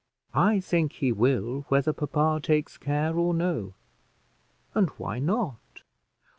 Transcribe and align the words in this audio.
"I 0.33 0.59
think 0.59 0.93
he 0.93 1.11
will, 1.11 1.65
whether 1.69 1.93
papa 1.93 2.39
takes 2.41 2.75
care 2.75 3.15
or 3.15 3.35
no; 3.35 3.75
and 4.73 4.89
why 4.97 5.19
not?" 5.19 5.59